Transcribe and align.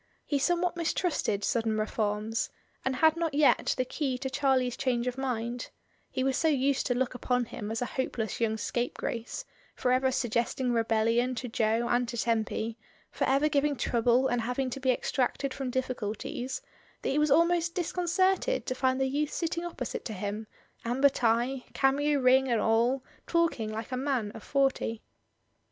He 0.25 0.39
some 0.39 0.63
what 0.63 0.75
mistrusted 0.75 1.43
sudden 1.43 1.77
reforms, 1.77 2.49
and 2.83 2.95
had 2.95 3.15
not 3.15 3.35
yet 3.35 3.75
the 3.77 3.85
key 3.85 4.17
to 4.17 4.31
Charlie's 4.31 4.75
change 4.75 5.05
of 5.05 5.15
mind; 5.15 5.69
he 6.09 6.23
was 6.23 6.35
so 6.35 6.47
used 6.47 6.87
to 6.87 6.95
look 6.95 7.13
upon 7.13 7.45
him 7.45 7.69
as 7.69 7.83
a 7.83 7.93
hopeless 8.01 8.41
young 8.41 8.57
scape 8.57 8.97
grace, 8.97 9.45
for 9.75 9.91
ever 9.91 10.11
suggesting 10.11 10.73
rebellion 10.73 11.35
to 11.35 11.47
Jo 11.47 11.87
and 11.87 12.07
to 12.07 12.17
Tempy, 12.17 12.79
for 13.11 13.25
ever 13.25 13.47
giving 13.47 13.75
trouble 13.75 14.27
and 14.27 14.41
having 14.41 14.71
to 14.71 14.79
be 14.79 14.89
extracted 14.89 15.53
from 15.53 15.69
difficulties, 15.69 16.63
that 17.03 17.09
he 17.09 17.19
was 17.19 17.29
almost 17.29 17.75
dis 17.75 17.91
concerted 17.91 18.65
to 18.65 18.73
find 18.73 18.99
the 18.99 19.05
youth 19.05 19.29
sitting 19.31 19.63
opposite 19.63 20.03
to 20.05 20.13
him, 20.13 20.47
amber 20.83 21.09
tie, 21.09 21.63
cameo 21.75 22.19
ring 22.19 22.47
and 22.47 22.59
all, 22.59 23.03
talking 23.27 23.71
like 23.71 23.91
a 23.91 23.97
man 23.97 24.31
of 24.31 24.41
forty. 24.41 25.03